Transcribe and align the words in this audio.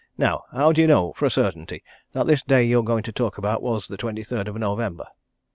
"Now, 0.17 0.45
how 0.51 0.71
do 0.71 0.81
you 0.81 0.87
know 0.87 1.13
for 1.13 1.25
a 1.27 1.29
certainty 1.29 1.83
that 2.13 2.25
this 2.25 2.41
day 2.41 2.63
you're 2.63 2.81
going 2.81 3.03
to 3.03 3.11
talk 3.11 3.37
about 3.37 3.61
was 3.61 3.87
the 3.87 3.97
twenty 3.97 4.23
third 4.23 4.47
of 4.47 4.55
November?" 4.55 5.05